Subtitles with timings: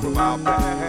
[0.00, 0.85] for wild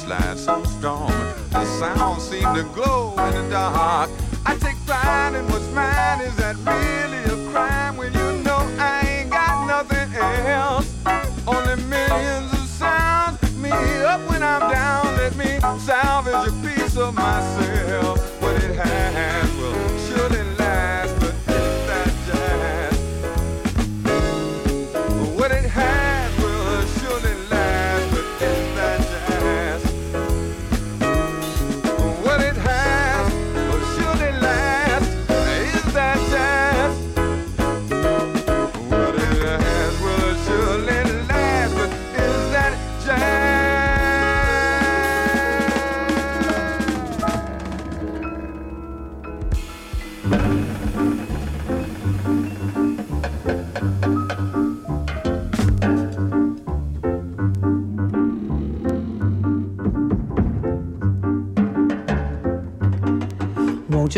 [0.00, 1.10] baseline so strong.
[1.50, 4.10] The sound seemed to glow in the dark.
[4.46, 7.09] I take pride in what's mine, is that real?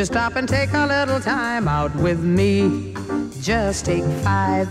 [0.03, 2.93] Just stop and take a little time out with me.
[3.41, 4.67] Just take five.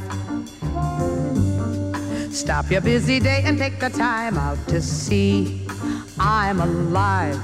[2.33, 5.65] Stop your busy day and take the time out to see
[6.19, 7.41] I'm alive.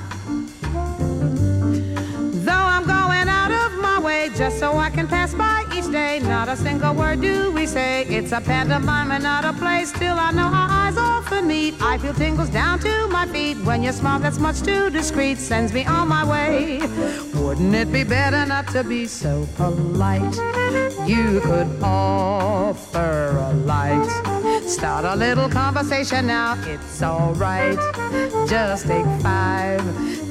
[2.43, 6.57] Though I'm going out of my way just so I can pass by not a
[6.57, 8.03] single word do we say.
[8.03, 9.85] It's a pantomime and not a play.
[9.85, 11.75] Still, I know our eyes often meet.
[11.81, 13.57] I feel tingles down to my feet.
[13.63, 16.79] When your smile that's much too discreet sends me on my way.
[17.35, 20.35] Wouldn't it be better not to be so polite?
[21.07, 24.09] You could offer a light.
[24.67, 26.61] Start a little conversation now.
[26.65, 27.79] It's alright.
[28.49, 29.81] Just take five.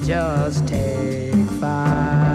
[0.04, 2.25] Just take five.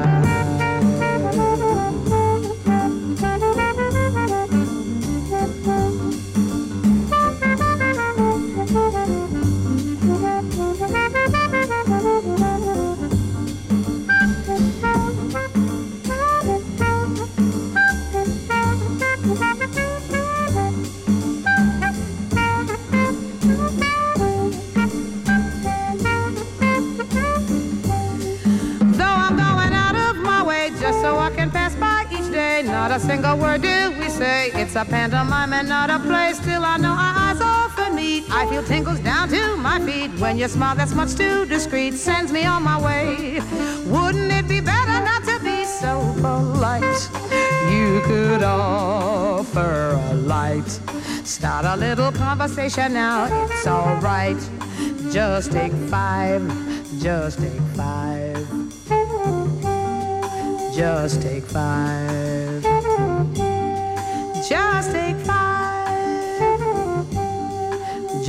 [34.81, 36.33] a pantomime and not a play.
[36.33, 38.24] Still, I know our eyes often meet.
[38.31, 42.31] I feel tingles down to my feet when your smile that's much too discreet sends
[42.31, 43.39] me on my way.
[43.86, 47.10] Wouldn't it be better not to be so polite?
[47.72, 50.69] You could offer a light.
[51.25, 54.42] Start a little conversation now, it's alright.
[55.12, 56.42] Just take five,
[57.00, 58.38] just take five.
[60.74, 62.21] Just take five.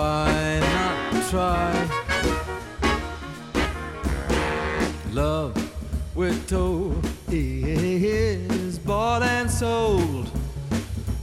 [0.00, 1.72] why not try?
[5.12, 5.52] Love
[6.14, 6.96] with toe
[7.30, 10.26] is bought and sold,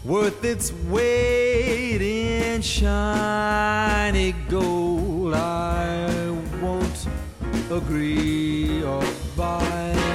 [0.06, 5.34] worth its weight in shiny gold.
[5.34, 6.30] I
[6.62, 7.00] won't
[7.72, 9.04] agree or
[9.36, 10.07] buy.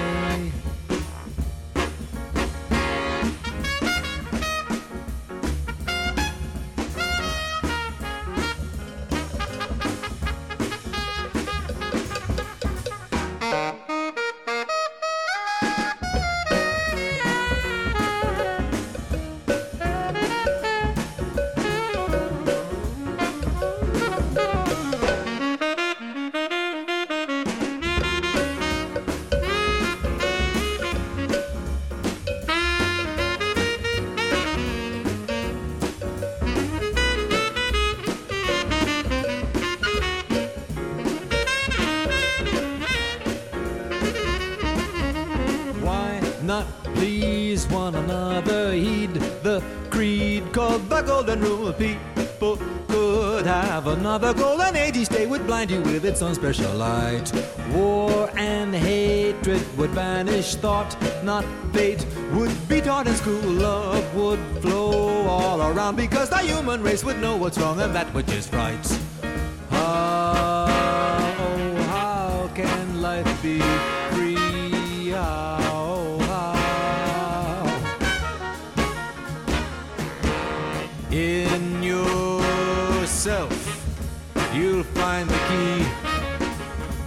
[51.03, 51.73] Golden rule.
[51.73, 52.59] People
[52.89, 54.97] could have another golden age.
[54.97, 57.33] Each day would blind you with its own special light.
[57.73, 60.55] War and hatred would vanish.
[60.57, 63.41] Thought, not fate, would be taught in school.
[63.43, 68.07] Love would flow all around because the human race would know what's wrong and that
[68.15, 68.87] which is right.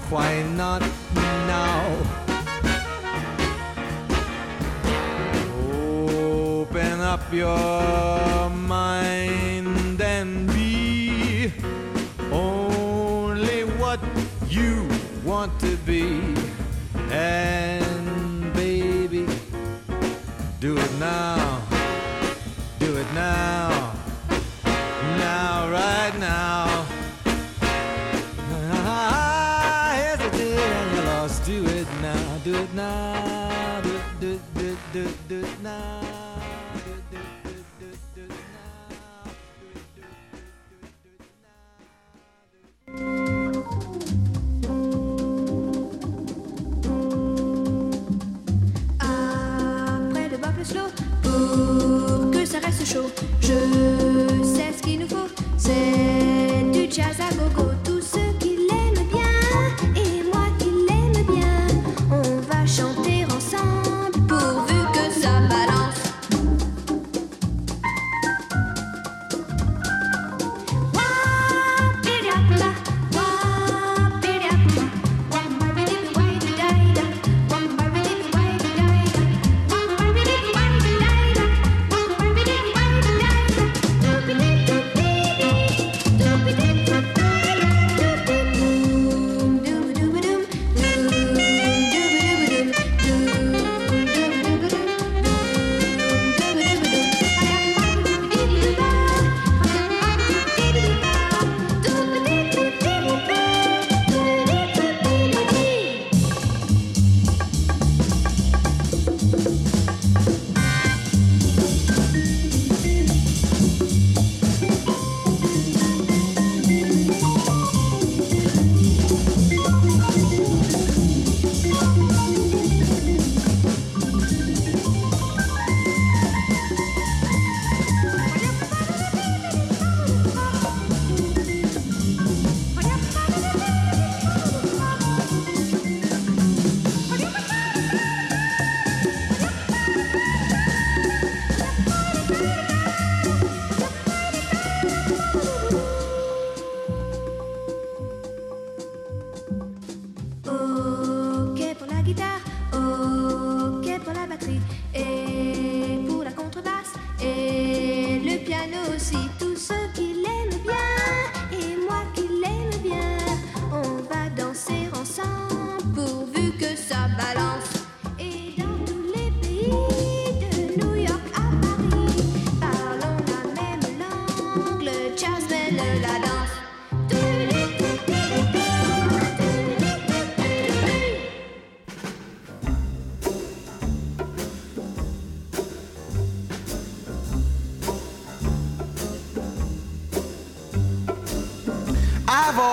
[0.09, 0.81] Why not
[1.13, 1.81] now?
[5.67, 11.51] Open up your mind and be
[12.31, 14.00] only what
[14.47, 14.88] you
[15.25, 16.21] want to be.
[17.12, 19.27] And baby,
[20.62, 21.35] do it now.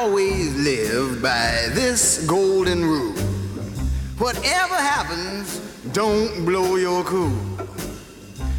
[0.03, 3.15] Always live by this golden rule.
[4.19, 5.61] Whatever happens,
[5.93, 7.39] don't blow your cool.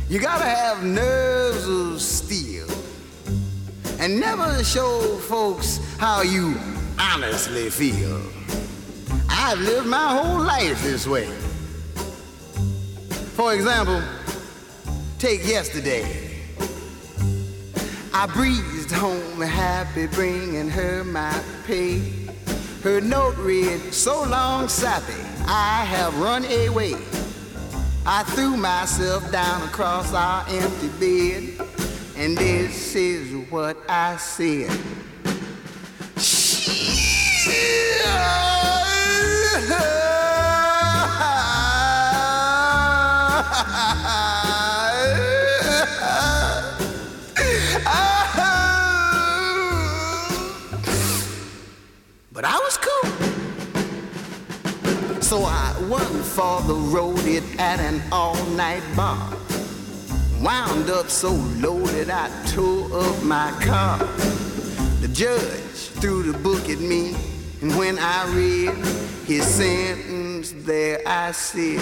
[0.07, 2.69] You gotta have nerves of steel
[3.99, 6.55] and never show folks how you
[6.97, 8.21] honestly feel.
[9.29, 11.27] I've lived my whole life this way.
[13.35, 14.01] For example,
[15.19, 16.39] take yesterday.
[18.13, 18.27] I
[18.83, 21.99] breezed home happy, bringing her my pay.
[22.81, 26.95] Her note read, so long, sappy, I have run away.
[28.05, 31.67] I threw myself down across our empty bed,
[32.17, 34.77] and this is what I said.
[55.33, 59.35] So I went for the road it at an all-night bar.
[60.39, 63.97] Wound up so loaded I tore up my car.
[65.01, 67.15] The judge threw the book at me,
[67.63, 68.75] and when I read
[69.25, 71.81] his sentence, there I sit.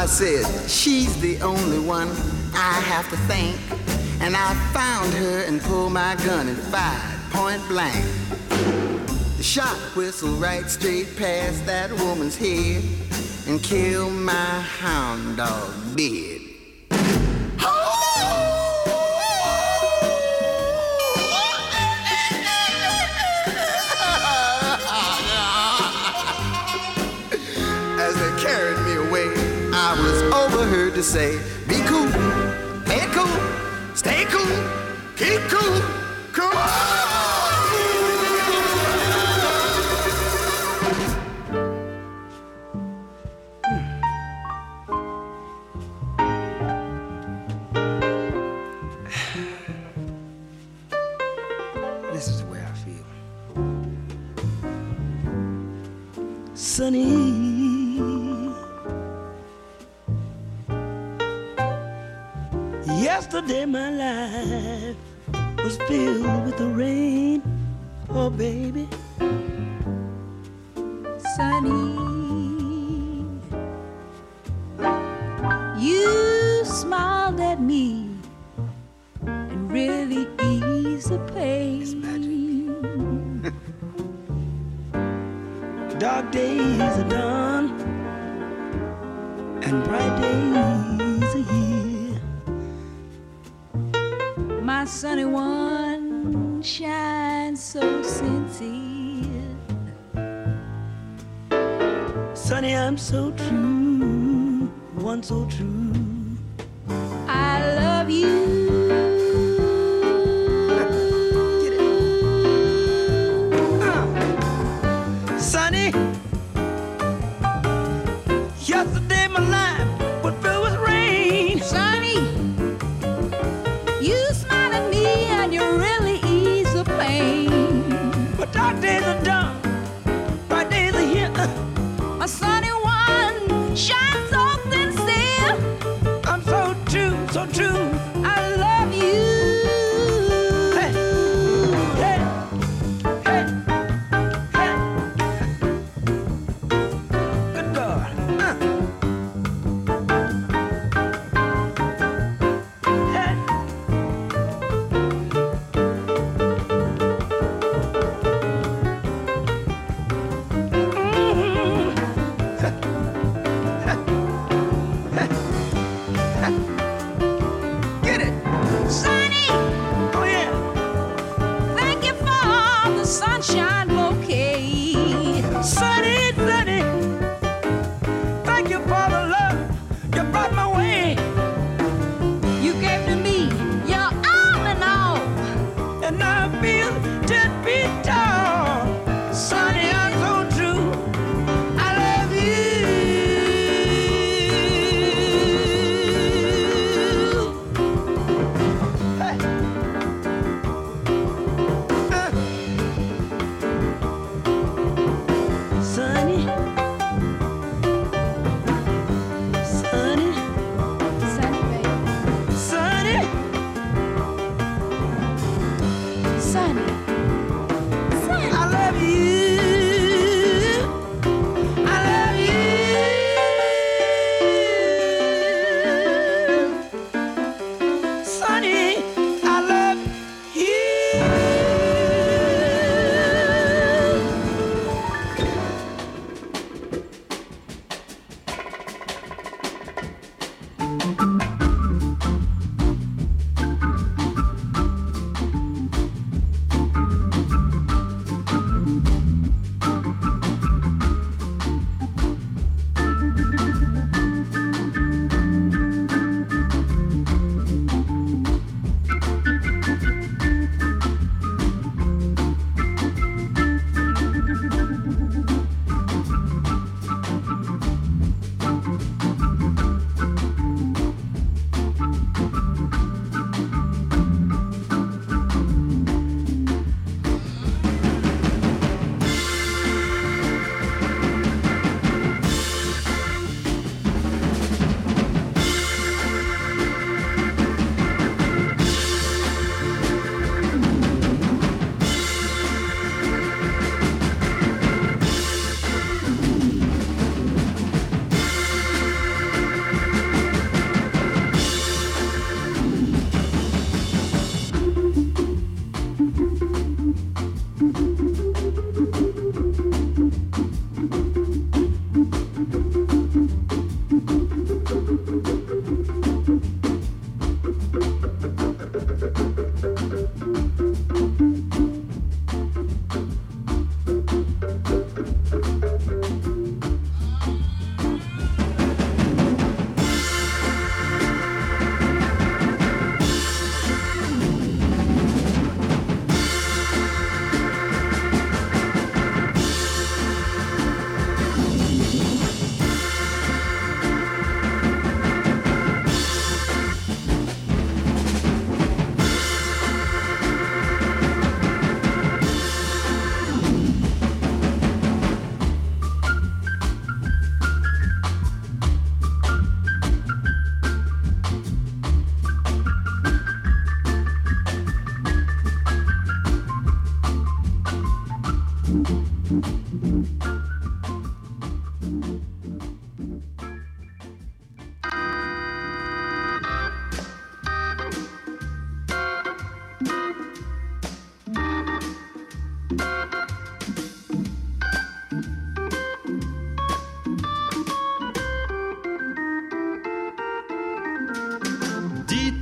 [0.00, 2.08] I said, she's the only one
[2.54, 3.60] I have to thank.
[4.22, 8.02] And I found her and pulled my gun and fired point blank.
[9.36, 12.82] The shot whistled right straight past that woman's head
[13.46, 16.29] and killed my hound dog dead.
[31.02, 32.10] Say, Be cool,
[32.84, 33.26] play cool,
[33.94, 34.46] stay cool,
[35.16, 35.80] keep cool,
[36.32, 36.90] come on!
[52.12, 53.06] This is the way I feel.
[56.54, 58.29] Sunny.
[63.20, 64.96] Yesterday my life
[65.62, 67.42] was filled with the rain.
[68.08, 68.88] Oh baby.
[71.36, 71.98] Sunny.
[75.78, 78.08] You smiled at me
[79.26, 82.00] and really eased the pain.
[85.98, 87.68] Dark days are done
[89.62, 90.79] and bright days
[94.80, 99.58] My sunny one shines so sincere.
[102.32, 105.92] Sunny, I'm so true, one so true.
[107.28, 108.39] I love you.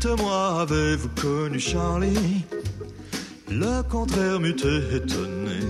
[0.09, 2.43] Dites-moi, avez-vous connu Charlie?
[3.51, 4.57] Le contraire m'eût
[4.95, 5.61] étonné.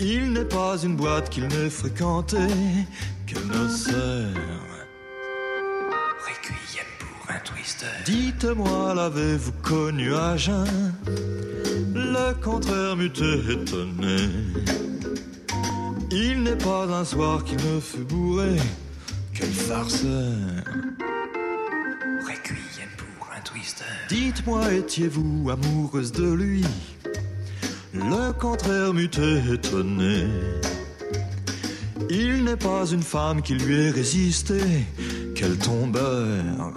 [0.00, 2.56] Il n'est pas une boîte qu'il n'ait fréquentée
[3.24, 4.34] que nos sœurs.
[6.26, 7.86] Requiem pour un twister.
[8.04, 10.92] Dites-moi, l'avez-vous connu à jeun?
[11.94, 13.12] Le contraire m'eût
[13.48, 14.28] étonné.
[16.10, 18.56] Il n'est pas un soir qui me fut bourré.
[19.32, 20.26] Quel farceur
[24.10, 26.64] Dites-moi, étiez-vous amoureuse de lui?
[27.94, 29.08] Le contraire m'eût
[29.52, 30.26] étonné.
[32.10, 34.58] Il n'est pas une femme qui lui ait résisté.
[35.36, 36.72] Quel tombeur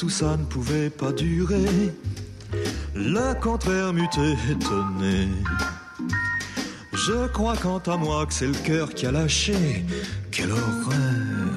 [0.00, 1.92] tout ça ne pouvait pas durer.
[2.94, 4.08] Le contraire m'eût
[4.50, 5.28] étonné.
[6.94, 9.84] Je crois quant à moi que c'est le cœur qui a lâché.
[10.30, 11.49] Quelle horreur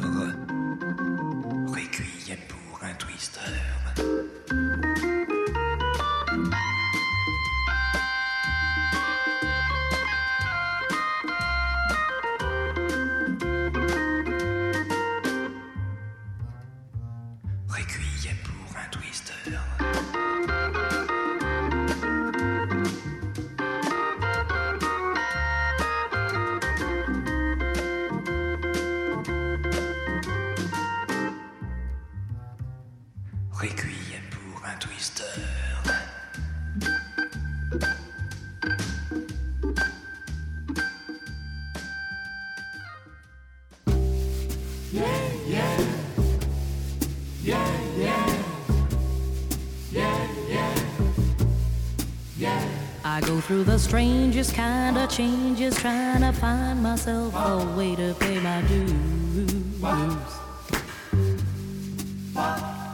[53.13, 58.15] I go through the strangest kind of changes trying to find myself a way to
[58.15, 59.54] pay my dues.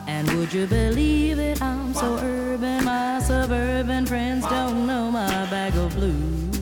[0.07, 1.61] And would you believe it?
[1.61, 6.57] I'm so urban, my suburban friends don't know my bag of blues.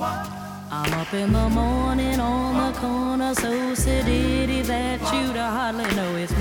[0.00, 6.32] I'm up in the morning on the corner, so sedity that you'd hardly know it's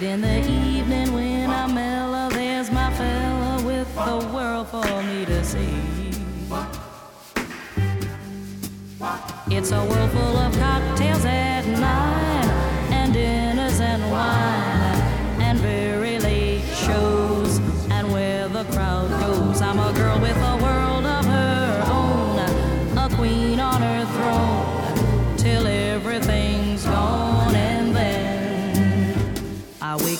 [0.00, 5.24] late in the evening when I'm mellow, there's my fella with the world for me
[5.24, 6.10] to see.
[9.50, 10.54] It's a world full of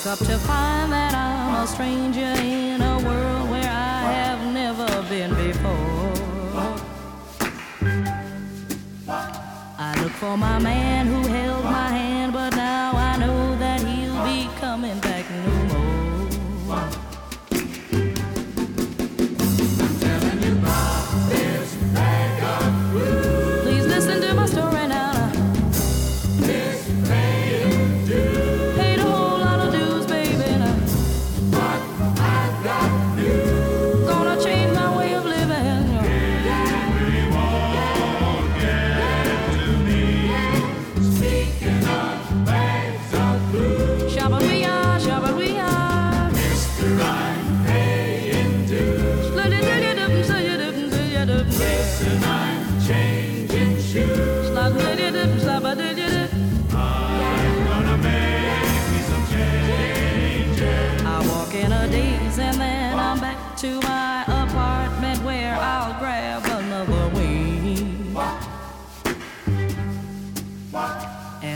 [0.08, 5.34] up to find that I'm a stranger in a world where I have never been
[5.34, 6.12] before.
[9.78, 11.57] I look for my man who held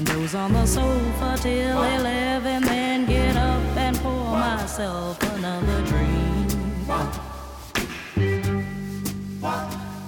[0.05, 6.51] Doze on the sofa till 11, then get up and pour myself another drink.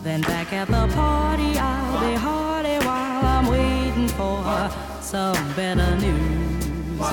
[0.02, 7.07] Then back at the party, I'll be hearty while I'm waiting for some better news.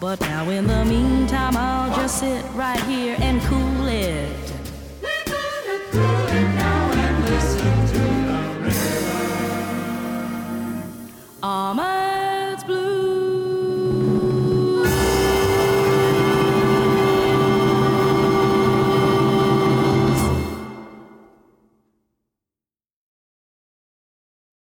[0.00, 3.88] But now in the meantime, I'll just sit right here and cool